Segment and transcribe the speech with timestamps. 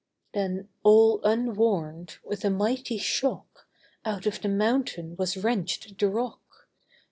[0.33, 3.67] Then all unwarned, with a mighty shock
[4.03, 6.67] Out of the mountain was wrenched the rock.